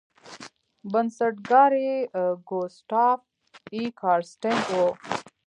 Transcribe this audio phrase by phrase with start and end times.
[0.91, 1.97] بنسټګر یې
[2.49, 3.19] ګوسټاف
[3.73, 4.73] ای کارستن و.